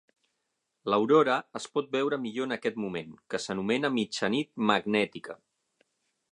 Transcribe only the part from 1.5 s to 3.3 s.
es pot veure millor en aquest moment,